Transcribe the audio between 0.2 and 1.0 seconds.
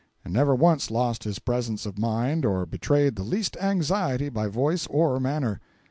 and never once